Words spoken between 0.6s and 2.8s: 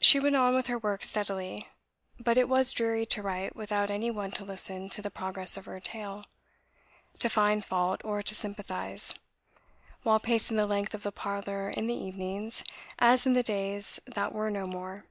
her work steadily. But it was